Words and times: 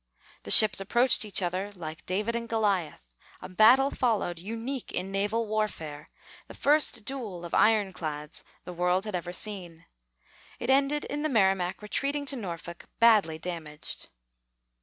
The 0.41 0.49
ships 0.49 0.79
approached 0.79 1.23
each 1.25 1.43
other, 1.43 1.71
like 1.75 2.07
David 2.07 2.35
and 2.35 2.49
Goliath. 2.49 3.13
A 3.39 3.47
battle 3.47 3.91
followed, 3.91 4.39
unique 4.39 4.91
in 4.91 5.11
naval 5.11 5.45
warfare, 5.45 6.09
the 6.47 6.55
first 6.55 7.05
duel 7.05 7.45
of 7.45 7.53
ironclads 7.53 8.43
the 8.65 8.73
world 8.73 9.05
had 9.05 9.13
ever 9.13 9.31
seen. 9.31 9.85
It 10.57 10.71
ended 10.71 11.05
in 11.05 11.21
the 11.21 11.29
Merrimac 11.29 11.83
retreating 11.83 12.25
to 12.25 12.35
Norfolk, 12.35 12.85
badly 12.99 13.37
damaged. 13.37 14.07